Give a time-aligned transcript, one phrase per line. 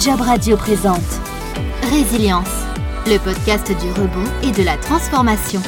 [0.00, 1.20] Job Radio présente
[1.90, 2.48] Résilience,
[3.06, 5.60] le podcast du rebond et de la transformation.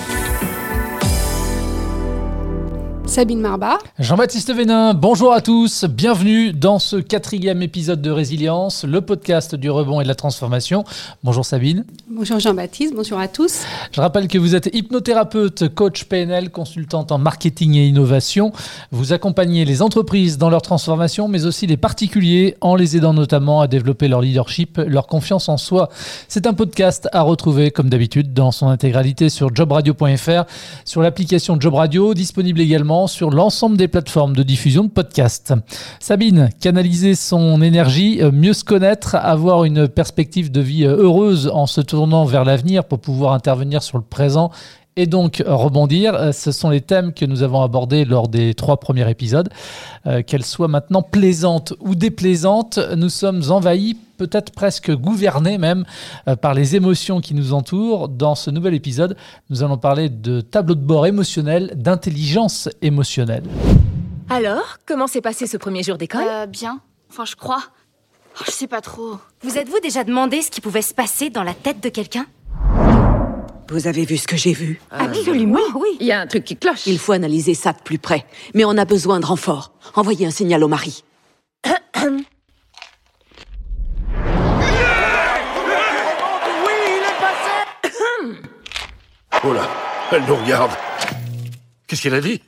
[3.13, 3.77] Sabine Marba.
[3.99, 9.69] Jean-Baptiste Vénin, bonjour à tous, bienvenue dans ce quatrième épisode de Résilience, le podcast du
[9.69, 10.85] rebond et de la transformation.
[11.23, 11.85] Bonjour Sabine.
[12.09, 13.65] Bonjour Jean-Baptiste, bonjour à tous.
[13.93, 18.51] Je rappelle que vous êtes hypnothérapeute, coach PNL, consultante en marketing et innovation.
[18.93, 23.61] Vous accompagnez les entreprises dans leur transformation, mais aussi les particuliers en les aidant notamment
[23.61, 25.91] à développer leur leadership, leur confiance en soi.
[26.29, 30.45] C'est un podcast à retrouver comme d'habitude dans son intégralité sur jobradio.fr,
[30.87, 35.55] sur l'application Job Radio, disponible également sur l'ensemble des plateformes de diffusion de podcasts.
[36.01, 41.51] Sabine, canaliser son énergie, euh, mieux se connaître, avoir une perspective de vie euh, heureuse
[41.53, 44.51] en se tournant vers l'avenir pour pouvoir intervenir sur le présent
[44.97, 46.15] et donc rebondir.
[46.15, 49.49] Euh, ce sont les thèmes que nous avons abordés lors des trois premiers épisodes.
[50.27, 55.85] Qu'elles soient maintenant plaisantes ou déplaisantes, nous sommes envahis, peut-être presque gouvernés même,
[56.41, 58.09] par les émotions qui nous entourent.
[58.09, 59.17] Dans ce nouvel épisode,
[59.49, 63.45] nous allons parler de tableau de bord émotionnel, d'intelligence émotionnelle.
[64.29, 66.25] Alors, comment s'est passé ce premier jour d'école?
[66.27, 66.81] Euh, bien.
[67.11, 67.63] Enfin, je crois.
[68.41, 69.19] Oh, je sais pas trop.
[69.43, 72.25] Vous êtes-vous déjà demandé ce qui pouvait se passer dans la tête de quelqu'un?
[73.69, 75.97] Vous avez vu ce que j'ai vu Absolument, oui.
[76.01, 76.87] Il y a un truc qui cloche.
[76.87, 78.27] Il faut analyser ça de plus près.
[78.55, 79.73] Mais on a besoin de renfort.
[79.95, 81.05] Envoyez un signal au mari.
[89.45, 89.69] Oh là,
[90.13, 90.71] elle nous regarde.
[91.87, 92.41] Qu'est-ce qu'elle a dit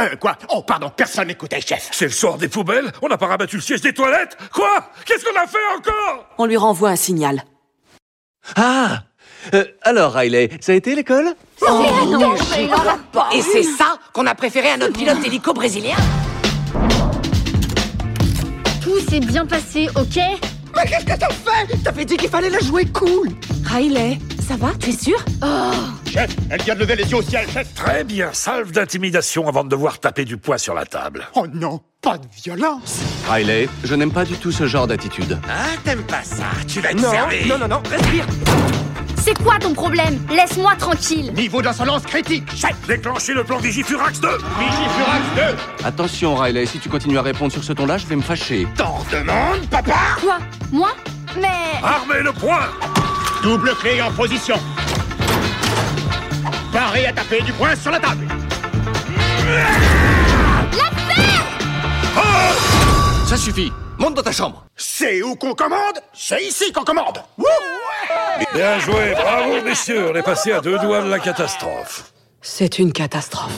[0.00, 1.88] Euh, quoi Oh, pardon, personne n'écoutait, chef.
[1.92, 5.24] C'est le soir des poubelles On n'a pas rabattu le siège des toilettes Quoi Qu'est-ce
[5.24, 7.44] qu'on a fait encore On lui renvoie un signal.
[8.56, 9.02] Ah
[9.54, 11.34] Euh, Alors, Riley, ça a été l'école?
[13.34, 15.96] Et c'est ça qu'on a préféré à notre pilote hélico brésilien.
[18.82, 20.16] Tout s'est bien passé, ok?
[20.74, 21.76] Mais qu'est-ce que t'as fait?
[21.84, 23.28] T'avais dit qu'il fallait la jouer cool.
[23.66, 24.18] Riley,
[24.52, 25.18] ça va Tu es sûr
[26.06, 27.72] Chef, elle vient de lever les yeux au ciel, chef.
[27.74, 31.26] Très bien, salve d'intimidation avant de devoir taper du poing sur la table.
[31.34, 32.98] Oh non, pas de violence.
[33.30, 35.38] Riley, je n'aime pas du tout ce genre d'attitude.
[35.48, 38.26] Ah, t'aimes pas ça Tu vas te Non, servir non, non, non, respire.
[39.24, 42.74] C'est quoi ton problème Laisse-moi tranquille Niveau d'insolence critique, chef.
[42.86, 47.72] Déclenchez le plan Vigifurax 2 Vigifurax Attention, Riley, si tu continues à répondre sur ce
[47.72, 48.66] ton-là, je vais me fâcher.
[48.76, 48.82] 2.
[48.82, 50.38] T'en demandes, papa Quoi
[50.72, 50.90] Moi
[51.36, 51.48] Mais...
[51.82, 52.66] Armez le poing
[53.42, 54.54] Double clé en position.
[56.72, 58.26] Paré à taper du poing sur la table.
[63.26, 66.00] Ça suffit Monte dans ta chambre C'est où qu'on commande?
[66.12, 67.18] C'est ici qu'on commande.
[67.36, 67.46] Wouh
[68.54, 72.12] Bien joué, bravo messieurs, on est passé à deux doigts de la catastrophe.
[72.40, 73.52] C'est une catastrophe.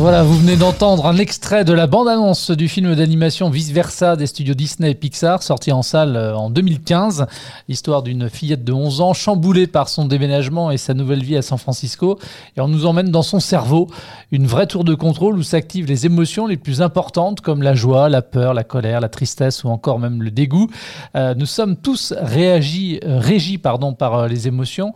[0.00, 4.28] Voilà, vous venez d'entendre un extrait de la bande-annonce du film d'animation Vice Versa des
[4.28, 7.26] studios Disney et Pixar, sorti en salle euh, en 2015.
[7.68, 11.42] L'histoire d'une fillette de 11 ans chamboulée par son déménagement et sa nouvelle vie à
[11.42, 12.20] San Francisco.
[12.56, 13.88] Et on nous emmène dans son cerveau,
[14.30, 18.08] une vraie tour de contrôle où s'activent les émotions les plus importantes comme la joie,
[18.08, 20.68] la peur, la colère, la tristesse ou encore même le dégoût.
[21.16, 24.94] Euh, nous sommes tous réagis, euh, régis pardon, par euh, les émotions.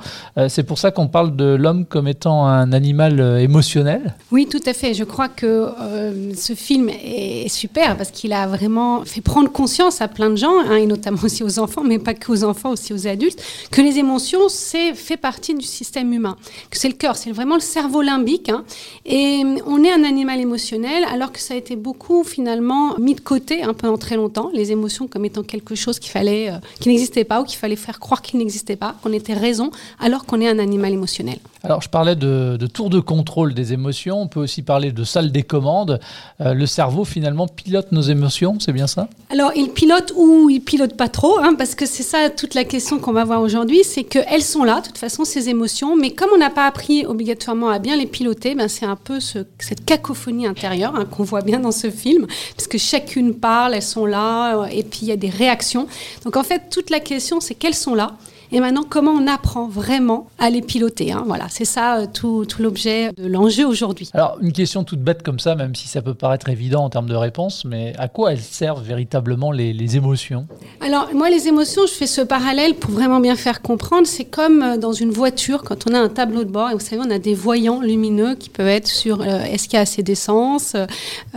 [0.48, 4.14] C'est pour ça qu'on parle de l'homme comme étant un animal émotionnel.
[4.30, 4.91] Oui, tout à fait.
[4.92, 10.00] Je crois que euh, ce film est super parce qu'il a vraiment fait prendre conscience
[10.00, 12.92] à plein de gens, hein, et notamment aussi aux enfants, mais pas qu'aux enfants, aussi
[12.92, 16.36] aux adultes, que les émotions, c'est fait partie du système humain,
[16.70, 18.48] que c'est le cœur, c'est vraiment le cerveau limbique.
[18.48, 18.64] hein.
[19.04, 23.20] et on est un animal émotionnel, alors que ça a été beaucoup finalement mis de
[23.20, 27.40] côté un pendant très longtemps, les émotions comme étant quelque chose euh, qui n'existait pas
[27.40, 29.70] ou qu'il fallait faire croire qu'il n'existait pas, qu'on était raison,
[30.00, 31.38] alors qu'on est un animal émotionnel.
[31.64, 34.20] Alors, je parlais de, tour de contrôle des émotions.
[34.20, 36.00] On peut aussi parler de salle des commandes.
[36.40, 39.08] Euh, le cerveau, finalement, pilote nos émotions, c'est bien ça?
[39.30, 42.64] Alors, il pilote ou il pilote pas trop, hein, parce que c'est ça toute la
[42.64, 46.10] question qu'on va voir aujourd'hui, c'est qu'elles sont là, de toute façon, ces émotions, mais
[46.10, 49.46] comme on n'a pas appris obligatoirement à bien les piloter, ben, c'est un peu ce-
[49.60, 53.82] cette cacophonie intérieure hein, qu'on voit bien dans ce film, parce que chacune parle, elles
[53.82, 55.86] sont là, euh, et puis il y a des réactions.
[56.24, 58.12] Donc en fait, toute la question, c'est qu'elles sont là.
[58.52, 62.44] Et maintenant, comment on apprend vraiment à les piloter hein, Voilà, c'est ça euh, tout,
[62.44, 64.10] tout l'objet de l'enjeu aujourd'hui.
[64.12, 67.08] Alors, une question toute bête comme ça, même si ça peut paraître évident en termes
[67.08, 70.46] de réponse, mais à quoi elles servent véritablement les, les émotions?
[70.80, 74.06] Alors, moi, les émotions, je fais ce parallèle pour vraiment bien faire comprendre.
[74.06, 76.80] C'est comme euh, dans une voiture, quand on a un tableau de bord, et vous
[76.80, 79.82] savez, on a des voyants lumineux qui peuvent être sur euh, est-ce qu'il y a
[79.82, 80.76] assez d'essence,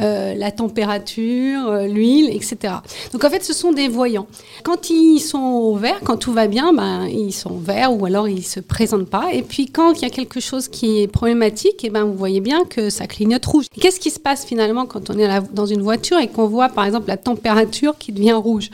[0.02, 2.76] euh, la température, l'huile, etc.
[3.14, 4.28] Donc, en fait, ce sont des voyants.
[4.64, 8.06] Quand ils sont au vert, quand tout va bien, ben, ben, ils sont verts ou
[8.06, 9.34] alors ils se présentent pas.
[9.34, 12.16] Et puis quand il y a quelque chose qui est problématique, et eh ben, vous
[12.16, 13.66] voyez bien que ça clignote rouge.
[13.80, 16.86] Qu'est-ce qui se passe finalement quand on est dans une voiture et qu'on voit par
[16.86, 18.66] exemple la température qui devient rouge?
[18.66, 18.70] Et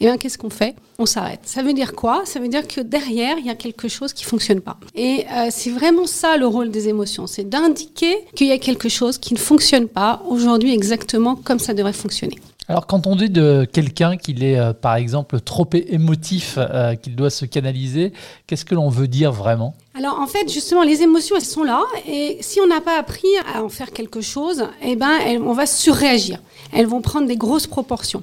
[0.00, 0.74] eh bien qu'est-ce qu'on fait?
[0.98, 1.40] On s'arrête.
[1.44, 2.22] Ça veut dire quoi?
[2.24, 4.76] Ça veut dire que derrière, il y a quelque chose qui fonctionne pas.
[4.94, 8.88] Et euh, c'est vraiment ça le rôle des émotions, c'est d'indiquer qu'il y a quelque
[8.88, 12.38] chose qui ne fonctionne pas aujourd'hui exactement comme ça devrait fonctionner.
[12.66, 17.14] Alors quand on dit de quelqu'un qu'il est euh, par exemple trop émotif, euh, qu'il
[17.14, 18.12] doit se canaliser,
[18.46, 19.74] qu'est-ce que l'on veut dire vraiment?
[19.96, 23.28] Alors en fait, justement, les émotions, elles sont là, et si on n'a pas appris
[23.54, 26.40] à en faire quelque chose, eh ben, on va surréagir.
[26.72, 28.20] Elles vont prendre des grosses proportions.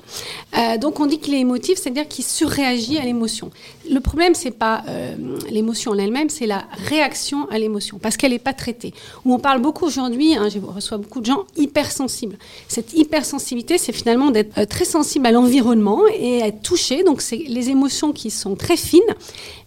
[0.58, 3.52] Euh, donc on dit qu'il est émotif, c'est-à-dire qu'il surréagit à l'émotion.
[3.90, 5.16] Le problème, c'est pas euh,
[5.50, 8.94] l'émotion en elle-même, c'est la réaction à l'émotion, parce qu'elle n'est pas traitée.
[9.24, 12.38] Où on parle beaucoup aujourd'hui, hein, je reçois beaucoup de gens hypersensibles.
[12.68, 17.04] Cette hypersensibilité, c'est finalement d'être euh, très sensible à l'environnement et être touché.
[17.04, 19.00] Donc c'est les émotions qui sont très fines,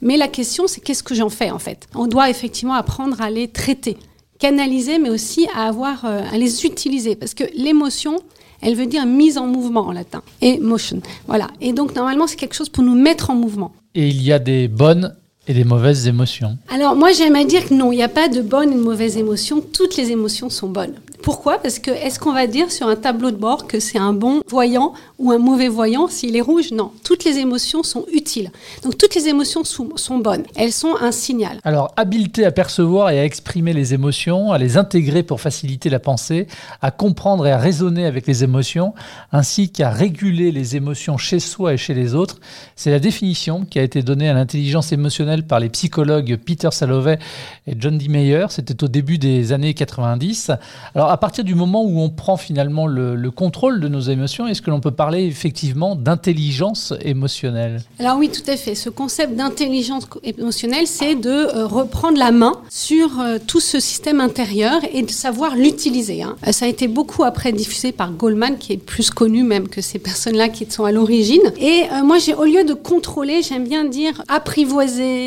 [0.02, 1.88] mais la question, c'est qu'est-ce que j'en fais en fait?
[1.94, 3.96] On doit effectivement apprendre à les traiter,
[4.38, 8.18] canaliser, mais aussi à avoir euh, à les utiliser, parce que l'émotion,
[8.60, 11.00] elle veut dire mise en mouvement en latin, et motion.
[11.26, 11.48] Voilà.
[11.60, 13.72] Et donc normalement, c'est quelque chose pour nous mettre en mouvement.
[13.94, 15.14] Et il y a des bonnes
[15.46, 18.28] et des mauvaises émotions Alors moi j'aime à dire que non, il n'y a pas
[18.28, 20.94] de bonnes et de mauvaises émotions, toutes les émotions sont bonnes.
[21.24, 21.56] Pourquoi?
[21.56, 24.42] Parce que est-ce qu'on va dire sur un tableau de bord que c'est un bon
[24.46, 26.06] voyant ou un mauvais voyant?
[26.06, 28.50] S'il est rouge Non, toutes les émotions sont utiles.
[28.82, 31.60] Donc toutes les émotions sont, sont, bonnes, elles sont un signal.
[31.64, 35.98] Alors habileté à percevoir et à exprimer les émotions, à les intégrer pour faciliter la
[35.98, 36.46] pensée,
[36.82, 38.92] à comprendre et à raisonner avec les émotions,
[39.32, 42.38] ainsi qu'à réguler les émotions chez soi et chez les autres,
[42.76, 47.18] c'est la définition qui a été donnée à l'intelligence émotionnelle par les psychologues Peter Salovey
[47.66, 48.08] et John D.
[48.08, 48.46] Meyer.
[48.50, 50.52] C'était au début des années 90.
[50.94, 54.62] Alors à partir du moment où on prend finalement le, contrôle de nos émotions, est-ce
[54.62, 57.82] que l'on peut parler effectivement d'intelligence émotionnelle?
[57.98, 58.74] Alors oui, tout à fait.
[58.74, 64.20] Ce concept d'intelligence émotionnelle, c'est de euh, reprendre la main sur euh, tout ce système
[64.20, 66.22] intérieur et de savoir l'utiliser.
[66.22, 66.36] Hein.
[66.46, 69.80] Euh, ça a été beaucoup après diffusé par Goldman, qui est plus connu même que
[69.80, 71.42] ces personnes-là qui sont à l'origine.
[71.58, 75.23] Et moi, au lieu de contrôler, j'aime bien dire apprivoiser,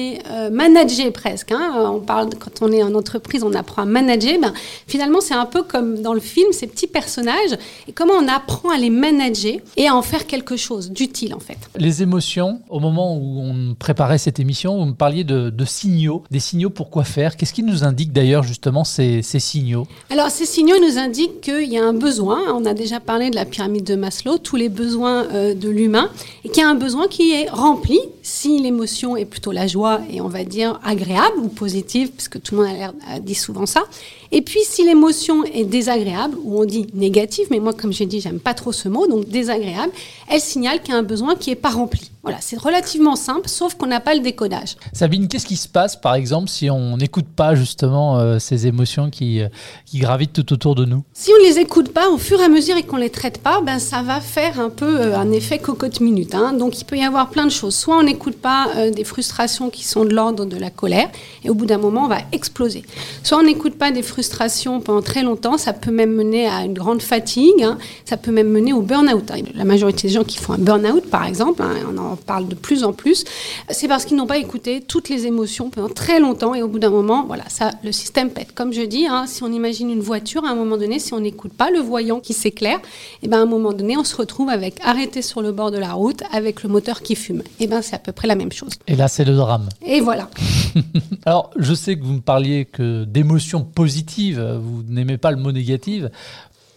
[0.52, 1.52] manager presque.
[1.52, 1.92] Hein.
[1.94, 4.40] On parle quand on est en entreprise, on apprend à manager.
[4.42, 4.54] Ben,
[4.88, 7.56] finalement, c'est un peu comme comme dans le film, ces petits personnages,
[7.88, 11.40] et comment on apprend à les manager et à en faire quelque chose d'utile en
[11.40, 11.58] fait.
[11.78, 16.40] Les émotions, au moment où on préparait cette émission, vous me parliez de, signaux, des
[16.40, 17.38] signaux pour quoi faire?
[17.38, 19.86] Qu'est-ce qui nous indique d'ailleurs justement ces, signaux?
[20.10, 23.36] Alors ces signaux nous indiquent qu'il y a un besoin, on a déjà parlé de
[23.36, 26.10] la pyramide de Maslow, tous les besoins euh, de l'humain,
[26.44, 29.87] et qu'il y a un besoin qui est rempli si l'émotion est plutôt la joie
[30.10, 33.66] et on va dire agréable ou positive, puisque tout le monde a l'air dit souvent
[33.66, 33.84] ça,
[34.32, 38.20] et puis si l'émotion est désagréable, ou on dit négative, mais moi comme j'ai dit,
[38.22, 39.92] j'aime pas trop ce mot, donc désagréable,
[40.30, 42.12] elle signale qu'il y a un besoin qui n'est pas rempli.
[42.24, 44.76] Voilà, c'est relativement simple, sauf qu'on n'a pas le décodage.
[44.92, 49.10] Sabine, qu'est-ce qui se passe, par exemple, si on n'écoute pas justement euh, ces émotions
[49.10, 49.48] qui, euh,
[49.86, 51.04] qui gravitent tout autour de nous?
[51.14, 53.12] Si on ne les écoute pas, au fur et à mesure et qu'on ne les
[53.12, 56.36] traite pas, ben, ça va faire un peu euh, un effet cocotte-minute.
[56.36, 56.52] Hein.
[56.52, 57.76] Donc il peut y avoir plein de choses.
[57.76, 61.10] Soit on n'écoute pas des frustrations qui sont de l'ordre de la colère,
[61.44, 62.84] et au bout d'un moment, on va exploser.
[63.24, 66.74] Soit on n'écoute pas des frustrations pendant très longtemps, ça peut même mener à une
[66.74, 67.78] grande fatigue, hein.
[68.06, 69.32] ça peut même mener au burn-out.
[69.56, 72.56] La majorité des gens qui font un burn-out, par exemple, hein, on en parle de
[72.56, 73.24] plus en plus,
[73.70, 76.80] c'est parce qu'ils n'ont pas écouté toutes les émotions pendant très longtemps et au bout
[76.80, 78.54] d'un moment, voilà, ça, le système pète.
[78.54, 81.20] Comme je dis, hein, si on imagine une voiture, à un moment donné, si on
[81.20, 82.82] n'écoute pas le voyant qui s'éclaire, et
[83.24, 85.78] eh ben à un moment donné, on se retrouve avec arrêté sur le bord de
[85.78, 87.42] la route avec le moteur qui fume.
[87.60, 88.74] Et eh ben c'est à peu près la même chose.
[88.88, 89.67] Et là, c'est le drame.
[89.86, 90.30] Et voilà.
[91.26, 95.52] Alors, je sais que vous me parliez que d'émotions positives, vous n'aimez pas le mot
[95.52, 96.12] négative.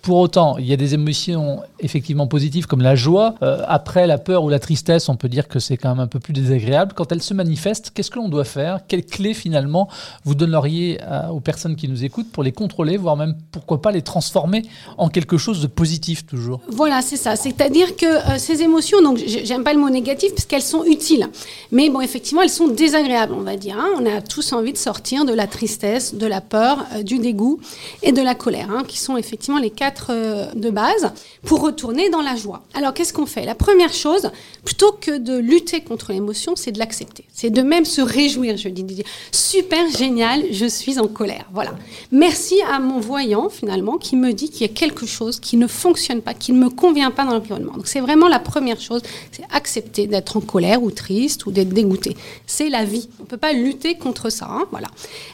[0.03, 3.35] Pour autant, il y a des émotions effectivement positives comme la joie.
[3.43, 6.07] Euh, après la peur ou la tristesse, on peut dire que c'est quand même un
[6.07, 6.95] peu plus désagréable.
[6.97, 7.91] Quand elles se manifestent.
[7.91, 8.81] qu'est-ce que l'on doit faire?
[8.89, 9.89] Quelles clés finalement
[10.25, 13.93] vous donneriez euh, aux personnes qui nous écoutent pour les contrôler, voire même pourquoi pas
[13.93, 14.63] les transformer
[14.97, 16.61] en quelque chose de positif toujours?
[16.69, 17.37] Voilà, c'est ça.
[17.37, 21.29] C'est-à-dire que euh, ces émotions, donc j'aime pas le mot négatif parce qu'elles sont utiles,
[21.73, 23.77] mais bon, effectivement, elles sont désagréables, on va dire.
[23.79, 23.89] Hein.
[23.99, 27.61] On a tous envie de sortir de la tristesse, de la peur, du dégoût
[28.03, 31.13] et de la colère, hein, qui sont effectivement les cas euh, de base
[31.45, 32.63] pour retourner dans la joie.
[32.75, 33.45] Alors qu'est-ce qu'on fait?
[33.45, 34.31] La première chose,
[34.65, 37.25] plutôt que de lutter contre l'émotion, c'est de l'accepter.
[37.33, 41.47] C'est de même se réjouir, je dis, super génial, je suis en colère.
[41.53, 41.73] Voilà.
[42.13, 45.67] Merci à mon voyant finalement qui me dit qu'il y a quelque chose qui ne
[45.67, 47.73] fonctionne pas, qui ne me convient pas dans l'environnement.
[47.75, 51.71] Donc c'est vraiment la première chose, c'est accepter d'être en colère ou triste ou d'être
[51.71, 52.17] dégoûté.
[52.47, 53.09] C'est la vie.
[53.21, 54.47] On peut pas lutter contre ça.
[54.51, 54.89] Hein, voilà.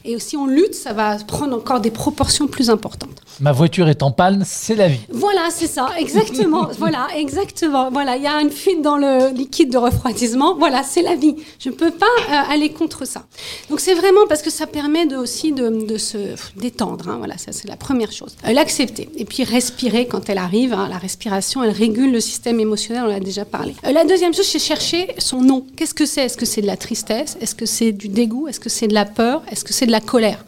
[0.04, 3.22] Et si on lutte, ça va prendre encore des proportions plus importantes.
[3.40, 5.00] Ma voiture est en panne, c'est la vie.
[5.10, 6.68] Voilà, c'est ça, exactement.
[6.78, 7.90] voilà, exactement.
[7.90, 10.54] Voilà, il y a une fuite dans le liquide de refroidissement.
[10.56, 11.34] Voilà, c'est la vie.
[11.58, 13.26] Je ne peux pas euh, aller contre ça.
[13.68, 16.18] Donc c'est vraiment parce que ça permet de, aussi de, se
[16.56, 17.08] détendre.
[17.08, 17.16] Hein.
[17.18, 18.36] Voilà, ça c'est la première chose.
[18.46, 20.72] Euh, l'accepter et puis respirer quand elle arrive.
[20.72, 20.88] Hein.
[20.88, 23.04] La respiration, elle régule le système émotionnel.
[23.04, 23.74] On l'a déjà parlé.
[23.84, 25.66] Euh, la deuxième chose, c'est chercher son nom.
[25.76, 26.24] Qu'est-ce que c'est?
[26.24, 27.36] Est-ce que c'est de la tristesse?
[27.40, 28.48] Est-ce que c'est du dégoût?
[28.48, 29.42] Est-ce que c'est de la peur?
[29.50, 30.44] Est-ce que c'est de la colère?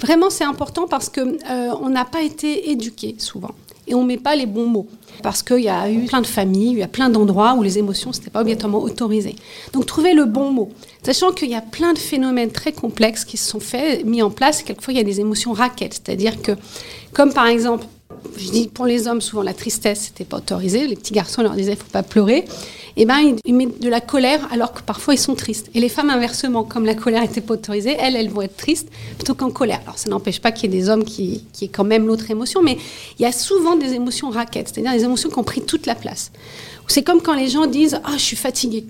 [0.00, 3.54] Vraiment, c'est important parce que euh, on n'a pas été éduqué souvent
[3.86, 4.86] et on met pas les bons mots
[5.22, 7.78] parce qu'il y a eu plein de familles, il y a plein d'endroits où les
[7.78, 9.36] émotions n'étaient pas obligatoirement autorisées.
[9.72, 10.70] Donc trouver le bon mot,
[11.02, 13.60] sachant qu'il y a plein de phénomènes très complexes qui se sont
[14.04, 14.62] mis en place.
[14.62, 16.52] Quelquefois, il y a des émotions raquettes, c'est-à-dire que,
[17.12, 17.86] comme par exemple,
[18.36, 20.86] je dis pour les hommes souvent la tristesse, c'était pas autorisé.
[20.86, 22.44] Les petits garçons leur disaient, faut pas pleurer
[22.96, 25.68] eh ben, ils, mettent de la colère alors que parfois ils sont tristes.
[25.74, 28.88] Et les femmes, inversement, comme la colère n'était pas autorisée, elles, elles vont être tristes
[29.16, 29.80] plutôt qu'en colère.
[29.82, 32.30] Alors ça n'empêche pas qu'il y ait des hommes qui, qui aient quand même l'autre
[32.30, 32.78] émotion, mais
[33.18, 35.94] il y a souvent des émotions raquettes, c'est-à-dire des émotions qui ont pris toute la
[35.94, 36.30] place.
[36.86, 38.84] C'est comme quand les gens disent Ah, je suis fatigué.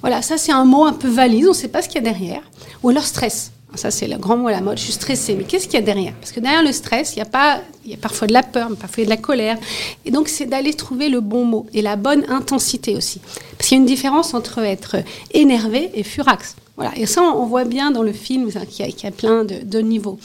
[0.00, 2.06] Voilà, ça c'est un mot un peu valise, on ne sait pas ce qu'il y
[2.06, 2.42] a derrière.
[2.82, 3.52] Ou alors stress.
[3.74, 4.78] Ça, c'est le grand mot à la mode.
[4.78, 5.34] Je suis stressée.
[5.34, 6.14] Mais qu'est-ce qu'il y a derrière?
[6.14, 8.42] Parce que derrière le stress, il y a pas, il y a parfois de la
[8.42, 9.58] peur, mais parfois de la colère.
[10.04, 13.20] Et donc, c'est d'aller trouver le bon mot et la bonne intensité aussi.
[13.56, 14.96] Parce qu'il y a une différence entre être
[15.32, 16.56] énervé et furax.
[16.76, 16.96] Voilà.
[16.96, 20.18] Et ça, on voit bien dans le film qu'il y, a plein de, niveaux.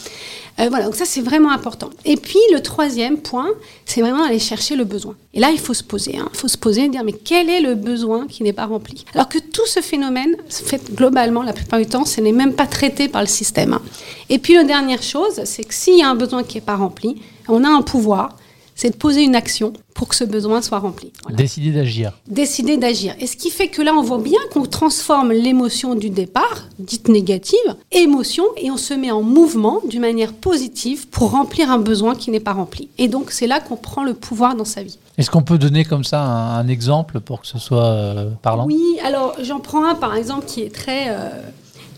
[0.59, 1.89] Euh, voilà, donc ça, c'est vraiment important.
[2.05, 3.49] Et puis, le troisième point,
[3.85, 5.15] c'est vraiment aller chercher le besoin.
[5.33, 6.17] Et là, il faut se poser.
[6.17, 6.29] Hein.
[6.33, 9.03] Il faut se poser et dire, mais quel est le besoin qui n'est pas rempli?
[9.13, 12.67] Alors que tout ce phénomène, fait globalement, la plupart du temps, ce n'est même pas
[12.67, 13.73] traité par le système.
[13.73, 13.81] Hein.
[14.29, 16.75] Et puis, la dernière chose, c'est que s'il y a un besoin qui n'est pas
[16.75, 18.37] rempli, on a un pouvoir
[18.85, 21.11] c'est de poser une action pour que ce besoin soit rempli.
[21.31, 22.11] Décider d'agir.
[22.27, 23.15] Décider d'agir.
[23.19, 27.07] Et ce qui fait que là, on voit bien qu'on transforme l'émotion du départ, dite
[27.07, 27.57] négative,
[27.91, 32.29] émotion, et on se met en mouvement d'une manière positive pour remplir un besoin qui
[32.29, 32.89] n'est pas rempli.
[32.99, 34.99] Et donc, c'est là qu'on prend le pouvoir dans sa vie.
[35.17, 38.67] Est-ce qu'on peut donner comme ça un, exemple pour que ce soit euh, parlant?
[38.67, 41.09] Oui, alors j'en prends un par exemple qui est très...
[41.09, 41.29] Euh,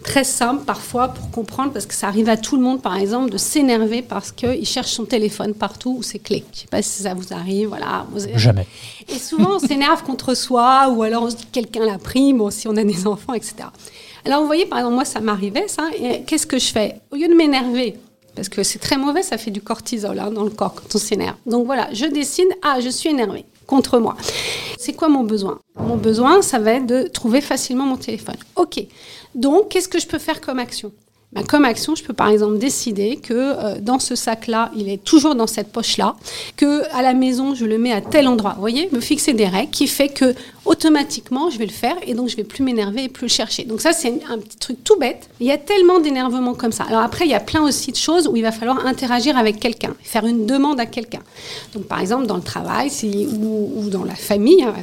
[0.04, 3.30] très simple parfois pour comprendre, parce que ça arrive à tout le monde, par exemple,
[3.30, 6.44] de s'énerver parce qu'il cherche son téléphone partout ou ses clés.
[6.51, 7.70] Je ne sais pas si ça vous arrive.
[7.70, 8.68] Voilà, Jamais.
[9.10, 12.34] Et souvent, on s'énerve contre soi, ou alors on se dit que quelqu'un l'a pris,
[12.34, 13.56] bon, si on a des enfants, etc.
[14.25, 15.89] Alors, vous voyez, par exemple, moi, ça m'arrivait, ça.
[15.98, 17.00] Et qu'est-ce que je fais?
[17.12, 17.96] Au lieu de m'énerver,
[18.36, 21.00] parce que c'est très mauvais, ça fait du cortisol hein, dans le corps quand on
[21.00, 21.36] s'énerve.
[21.46, 24.16] Donc voilà, je décide, ah, je suis énervée contre moi.
[24.77, 25.60] C'est quoi mon besoin?
[25.80, 28.38] Mon besoin, ça va être de trouver facilement mon téléphone.
[28.56, 28.80] Ok,
[29.38, 30.91] donc, qu'est-ce que je peux faire comme action?
[31.34, 35.03] Ben, comme action, je peux par exemple décider que euh, dans ce sac-là, il est
[35.03, 36.15] toujours dans cette poche-là,
[36.56, 38.53] que à la maison, je le mets à tel endroit.
[38.53, 42.13] Vous voyez, me fixer des règles qui fait que automatiquement, je vais le faire et
[42.13, 43.65] donc je vais plus m'énerver et plus le chercher.
[43.65, 45.29] Donc ça, c'est un petit truc tout bête.
[45.41, 46.86] Il y a tellement d'énervement comme ça.
[46.86, 49.60] Alors après, il y a plein aussi de choses où il va falloir interagir avec
[49.60, 51.22] quelqu'un, faire une demande à quelqu'un.
[51.74, 54.74] Donc par exemple, dans le travail ou, dans la famille, hein,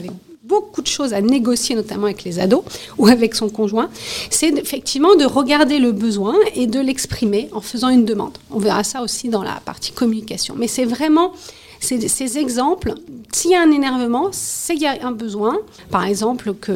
[0.45, 2.63] beaucoup de choses à négocier, notamment avec les ados
[2.99, 3.89] ou avec son conjoint,
[4.31, 8.37] c'est effectivement de regarder le besoin et de l'exprimer en faisant une demande.
[8.51, 10.55] On verra ça aussi dans la partie communication.
[10.59, 11.33] Mais c'est vraiment
[11.81, 12.95] ces, exemples.
[13.33, 15.57] S'il y a un énervement, c'est qu'il y a un besoin.
[15.91, 16.73] Par exemple, que,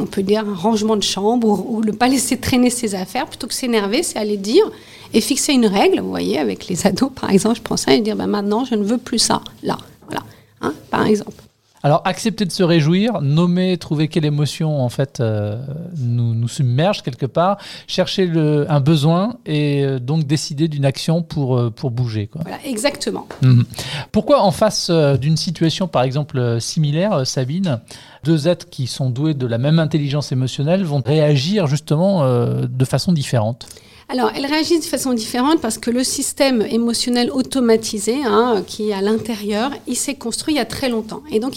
[0.00, 3.26] on peut dire un rangement de chambre ou, ne pas laisser traîner ses affaires.
[3.26, 4.70] Plutôt que s'énerver, c'est aller dire
[5.14, 6.00] et fixer une règle.
[6.00, 8.74] Vous voyez, avec les ados, par exemple, je prends ça et dire ben maintenant, je
[8.74, 9.42] ne veux plus ça.
[9.62, 10.24] Là, voilà.
[10.60, 11.42] Hein, par exemple.
[11.84, 15.56] Alors, accepter de se réjouir, nommer, trouver quelle émotion en fait euh,
[15.98, 17.58] nous, nous, submerge quelque part,
[17.88, 22.28] chercher le, un besoin et euh, donc décider d'une action pour, euh, pour bouger.
[22.28, 22.42] Quoi.
[22.42, 23.26] Voilà, exactement.
[23.42, 23.64] Mhm.
[24.12, 27.80] Pourquoi en face d'une situation par exemple similaire, Sabine,
[28.22, 33.12] deux êtres qui sont doués de la même intelligence émotionnelle vont réagir justement de façon
[33.12, 33.66] différente?
[34.12, 38.92] Alors, elles réagissent de façon différente parce que le système émotionnel automatisé, hein, qui est
[38.92, 41.22] à l'intérieur, il s'est construit il y a très longtemps.
[41.30, 41.54] Et donc,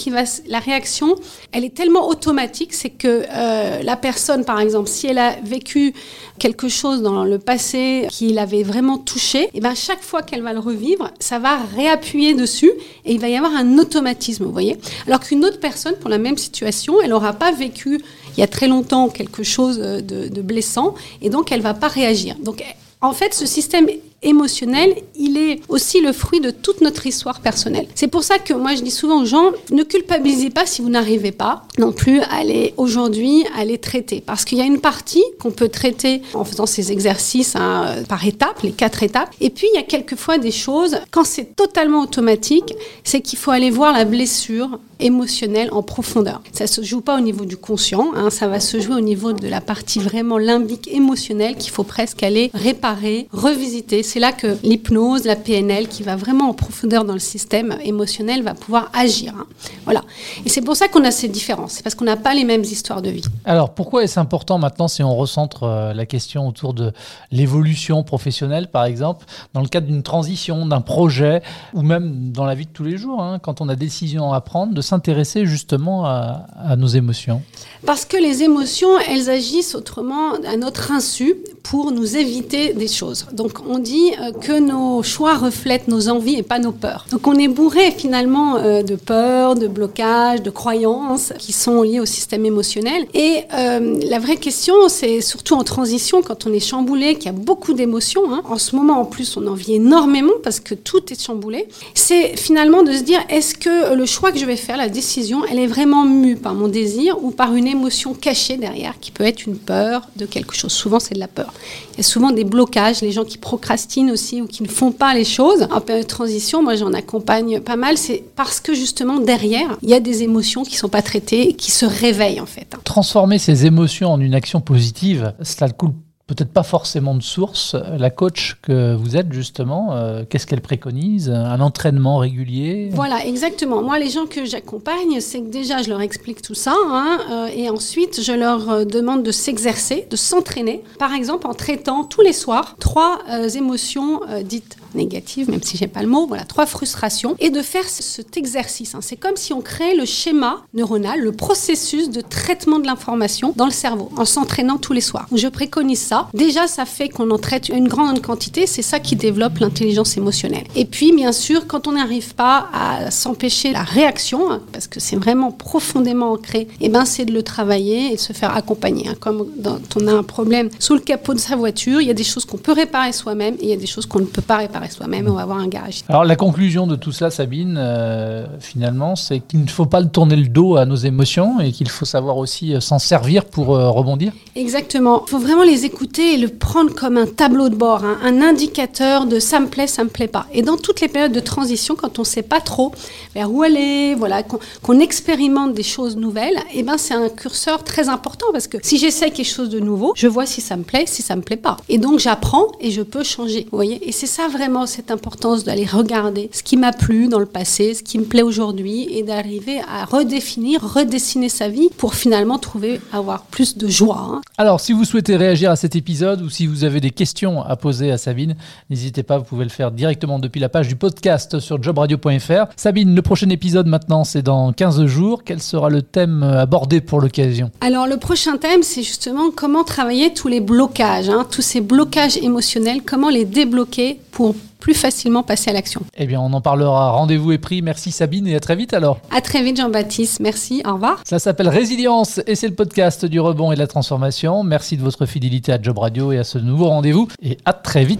[0.47, 1.17] la réaction,
[1.51, 5.93] elle est tellement automatique, c'est que euh, la personne, par exemple, si elle a vécu
[6.39, 10.53] quelque chose dans le passé qui l'avait vraiment touché, et ben chaque fois qu'elle va
[10.53, 12.71] le revivre, ça va réappuyer dessus
[13.03, 14.77] et il va y avoir un automatisme, vous voyez.
[15.07, 18.01] Alors qu'une autre personne, pour la même situation, elle n'aura pas vécu
[18.37, 22.35] il y a très longtemps quelque chose de, blessant et donc elle va pas réagir.
[22.43, 22.63] Donc
[23.01, 23.87] en fait, ce système
[24.21, 27.87] émotionnel, il est aussi le fruit de toute notre histoire personnelle.
[27.95, 30.89] C'est pour ça que moi je dis souvent aux gens, ne culpabilisez pas si vous
[30.89, 34.21] n'arrivez pas non plus à les aujourd'hui à les traiter.
[34.25, 38.25] Parce qu'il y a une partie qu'on peut traiter en faisant ces exercices hein, par
[38.25, 39.33] étapes, les quatre étapes.
[39.41, 43.51] Et puis il y a quelquefois des choses, quand c'est totalement automatique, c'est qu'il faut
[43.51, 46.41] aller voir la blessure émotionnelle en profondeur.
[46.53, 49.33] Ça se joue pas au niveau du conscient, hein, ça va se jouer au niveau
[49.33, 54.57] de la partie vraiment limbique émotionnelle qu'il faut presque aller réparer, revisiter c'est là que
[54.63, 59.33] l'hypnose, la PNL, qui va vraiment en profondeur dans le système émotionnel, va pouvoir agir.
[59.37, 59.45] hein.
[59.85, 60.01] Voilà.
[60.45, 61.73] Et c'est pour ça qu'on a ces différences.
[61.73, 63.23] C'est parce qu'on n'a pas les mêmes histoires de vie.
[63.45, 66.91] Alors, pourquoi est-ce important maintenant si on recentre euh, la question autour de
[67.31, 71.41] l'évolution professionnelle, par exemple, dans le cadre d'une transition, d'un projet,
[71.73, 74.41] ou même dans la vie de tous les jours, hein, quand on a décision à
[74.41, 77.41] prendre, de s'intéresser justement à, à nos émotions?
[77.85, 83.27] Parce que les émotions, elles agissent autrement à notre insu pour nous éviter des choses.
[83.33, 87.05] Donc on dit euh, que nos choix reflètent nos envies et pas nos peurs.
[87.11, 91.99] Donc on est bourré finalement euh, de peurs, de blocages, de croyances qui sont liées
[91.99, 93.07] au système émotionnel.
[93.13, 97.29] Et euh, la vraie question, c'est surtout en transition, quand on est chamboulé, qu'il y
[97.29, 98.33] a beaucoup d'émotions.
[98.33, 98.41] hein.
[98.49, 101.67] En ce moment, en plus, on en vit énormément parce que tout est chamboulé.
[101.93, 105.43] C'est finalement de se dire, est-ce que le choix que je vais faire, la décision,
[105.49, 109.23] elle est vraiment mue par mon désir ou par une émotion cachée derrière, qui peut
[109.23, 110.71] être une peur de quelque chose?
[110.71, 111.53] Souvent, c'est de la peur.
[111.93, 114.84] Il y a souvent des blocages, les gens qui procrastinent aussi ou qui ne font
[114.91, 115.67] pas les choses.
[115.71, 119.89] En période de transition, moi j'en accompagne pas mal, c'est parce que justement derrière, il
[119.89, 122.75] y a des émotions qui sont pas traitées, qui se réveillent en fait.
[122.83, 125.93] Transformer ces émotions en une action positive, cela coule
[126.27, 127.75] peut-être pas forcément de source.
[127.97, 131.29] La coach que vous êtes justement, euh, qu'est-ce qu'elle préconise?
[131.29, 132.89] Un entraînement régulier?
[132.91, 133.81] Voilà, exactement.
[133.83, 137.47] Moi, les gens que j'accompagne, c'est que déjà, je leur explique tout ça, hein, euh,
[137.55, 142.21] et ensuite, je leur euh, demande de s'exercer, de s'entraîner, par exemple en traitant tous
[142.21, 143.19] les soirs trois
[143.55, 147.87] émotions dites négatives, même si j'ai pas le mot, voilà, trois frustrations, et de faire
[147.89, 148.95] ce- cet exercice.
[148.95, 148.99] hein.
[149.01, 153.65] C'est comme si on créait le schéma neuronal, le processus de traitement de l'information dans
[153.65, 155.27] le cerveau, en s'entraînant tous les soirs.
[155.33, 156.27] Je préconise ça.
[156.33, 160.65] Déjà, ça fait qu'on en traite une grande quantité, c'est ça qui développe l'intelligence émotionnelle.
[160.75, 164.99] Et puis, bien sûr, quand on n'arrive pas à s'empêcher la réaction, hein, parce que
[164.99, 169.07] c'est vraiment profondément ancré, eh ben, c'est de le travailler et de se faire accompagner.
[169.09, 169.15] hein.
[169.19, 172.13] Comme quand on a un problème sous le capot de sa voiture, il y a
[172.13, 174.41] des choses qu'on peut réparer soi-même et il y a des choses qu'on ne peut
[174.41, 175.27] pas réparer soi-même.
[175.27, 176.03] On va avoir un garage.
[176.09, 180.09] Alors la conclusion de tout ça, Sabine, euh, finalement, c'est qu'il ne faut pas le
[180.09, 183.75] tourner le dos à nos émotions et qu'il faut savoir aussi euh, s'en servir pour
[183.75, 184.31] euh, rebondir.
[184.55, 185.23] Exactement.
[185.27, 188.41] Il faut vraiment les écouter et le prendre comme un tableau de bord, hein, un
[188.41, 190.45] indicateur de ça me plaît, ça me plaît pas.
[190.53, 192.91] Et dans toutes les périodes de transition, quand on ne sait pas trop
[193.33, 198.09] vers où aller, voilà, qu'on expérimente des choses nouvelles, eh ben c'est un curseur très
[198.09, 201.05] important parce que si j'essaie quelque chose de nouveau, je vois si ça me plaît,
[201.07, 201.77] si ça me plaît pas.
[201.89, 203.67] Et donc j'apprends et je peux changer.
[203.71, 207.39] Vous voyez Et c'est ça vraiment cette importance d'aller regarder ce qui m'a plu dans
[207.39, 212.15] le passé, ce qui me plaît aujourd'hui et d'arriver à redéfinir, redessiner sa vie pour
[212.15, 214.19] finalement trouver avoir plus de joie.
[214.19, 214.41] hein.
[214.57, 217.75] Alors, si vous souhaitez réagir à cet épisode ou si vous avez des questions à
[217.77, 218.55] poser à Sabine,
[218.89, 222.65] n'hésitez pas, vous pouvez le faire directement depuis la page du podcast sur jobradio.fr.
[222.75, 225.43] Sabine, le prochain épisode maintenant, c'est dans 15 jours.
[225.43, 227.71] Quel sera le thème abordé pour l'occasion?
[227.81, 232.37] Alors le prochain thème, c'est justement comment travailler tous les blocages, hein, tous ces blocages
[232.37, 236.01] émotionnels, comment les débloquer pour plus facilement passer à l'action.
[236.17, 237.11] Eh bien, on en parlera.
[237.11, 237.81] Rendez-vous est pris.
[237.81, 239.19] Merci Sabine et à très vite alors.
[239.31, 241.21] À très vite Jean-Baptiste, merci, au revoir.
[241.25, 244.63] Ça s'appelle Résilience et c'est le podcast du rebond et de la transformation.
[244.63, 248.05] Merci de votre fidélité à Job Radio et à ce nouveau rendez-vous et à très
[248.05, 248.19] vite.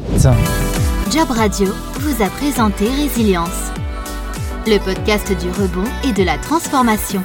[1.11, 1.67] Job Radio
[1.99, 3.71] vous a présenté Résilience,
[4.65, 7.21] le podcast du rebond et de la transformation.